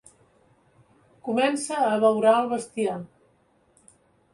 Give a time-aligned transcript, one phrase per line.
[1.29, 3.01] Comença a abeurar el bestiar.